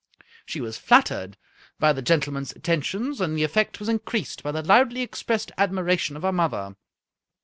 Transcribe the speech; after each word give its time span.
She 0.47 0.61
was 0.61 0.79
flattered 0.79 1.37
by 1.77 1.93
the 1.93 2.01
gentleman's 2.01 2.53
attentions, 2.53 3.21
and 3.21 3.37
the 3.37 3.43
effect 3.43 3.79
was 3.79 3.87
increased 3.87 4.41
by 4.41 4.51
the 4.51 4.63
loudly 4.63 5.01
expressed 5.03 5.51
admira 5.59 5.99
tion 5.99 6.15
of 6.17 6.23
her 6.23 6.31
mother. 6.31 6.73